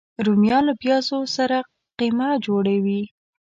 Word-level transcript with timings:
رومیان 0.25 0.63
له 0.69 0.73
پیازو 0.81 1.19
سره 1.37 1.57
قیمه 1.99 2.29
جوړه 2.45 2.75
وي 2.83 3.01